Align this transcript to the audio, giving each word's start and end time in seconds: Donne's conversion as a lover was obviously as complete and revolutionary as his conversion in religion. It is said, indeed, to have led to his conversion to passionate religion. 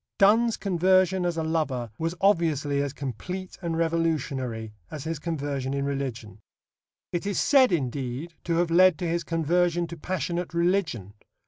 Donne's 0.17 0.57
conversion 0.57 1.27
as 1.27 1.37
a 1.37 1.43
lover 1.43 1.91
was 1.99 2.15
obviously 2.21 2.81
as 2.81 2.91
complete 2.91 3.59
and 3.61 3.77
revolutionary 3.77 4.73
as 4.89 5.03
his 5.03 5.19
conversion 5.19 5.75
in 5.75 5.85
religion. 5.85 6.39
It 7.13 7.27
is 7.27 7.39
said, 7.39 7.71
indeed, 7.71 8.33
to 8.45 8.55
have 8.55 8.71
led 8.71 8.97
to 8.97 9.07
his 9.07 9.23
conversion 9.23 9.85
to 9.85 9.95
passionate 9.97 10.55
religion. 10.55 11.13